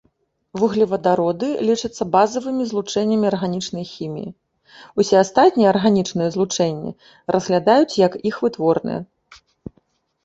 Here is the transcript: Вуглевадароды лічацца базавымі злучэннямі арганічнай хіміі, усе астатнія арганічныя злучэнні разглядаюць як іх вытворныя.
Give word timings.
Вуглевадароды 0.59 1.47
лічацца 1.67 2.03
базавымі 2.15 2.63
злучэннямі 2.71 3.25
арганічнай 3.31 3.85
хіміі, 3.93 4.29
усе 5.03 5.15
астатнія 5.23 5.69
арганічныя 5.75 6.33
злучэнні 6.37 6.91
разглядаюць 7.37 7.99
як 8.07 8.13
іх 8.31 8.35
вытворныя. 8.47 8.99